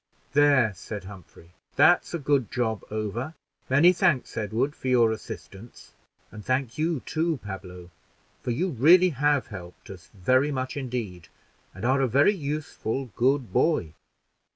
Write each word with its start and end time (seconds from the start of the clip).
"There," 0.33 0.73
said 0.73 1.03
Humphrey, 1.03 1.51
"that's 1.75 2.11
a 2.15 2.17
good 2.17 2.51
job 2.51 2.83
over; 2.89 3.35
many 3.69 3.93
thanks, 3.93 4.35
Edward, 4.35 4.75
for 4.75 4.87
your 4.87 5.11
assistance; 5.11 5.93
and 6.31 6.43
thank 6.43 6.75
you, 6.75 7.01
too, 7.01 7.37
Pablo, 7.45 7.91
for 8.41 8.49
you 8.49 8.69
really 8.71 9.09
have 9.09 9.49
helped 9.49 9.91
us 9.91 10.09
very 10.15 10.51
much 10.51 10.75
indeed, 10.75 11.27
and 11.75 11.85
are 11.85 12.01
a 12.01 12.07
very 12.07 12.33
useful, 12.33 13.11
good 13.15 13.53
boy. 13.53 13.93